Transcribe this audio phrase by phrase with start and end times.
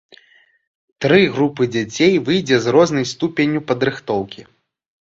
[1.05, 4.41] Тры групы дзяцей выйдзе з рознай ступенню падрыхтоўкі.